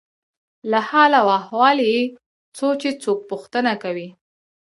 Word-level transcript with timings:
له 0.71 0.79
حال 0.89 1.11
او 1.21 1.27
احوال 1.39 1.77
یې 1.91 1.99
څو 2.57 2.67
چې 2.81 2.89
څوک 3.03 3.19
پوښتنه 3.31 3.71
کوي. 3.83 4.07